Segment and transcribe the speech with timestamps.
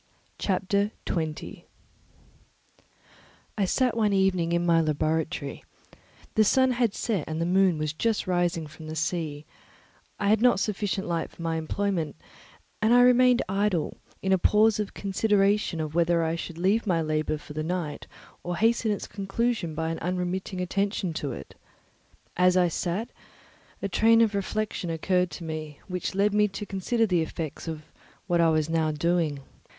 [0.39, 1.67] Chapter 20
[3.55, 5.63] I sat one evening in my laboratory;
[6.33, 9.45] the sun had set, and the moon was just rising from the sea;
[10.19, 12.15] I had not sufficient light for my employment,
[12.81, 17.03] and I remained idle, in a pause of consideration of whether I should leave my
[17.03, 18.07] labour for the night
[18.41, 21.53] or hasten its conclusion by an unremitting attention to it.
[22.35, 23.11] As I sat,
[23.83, 27.83] a train of reflection occurred to me which led me to consider the effects of
[28.25, 29.41] what I was now doing.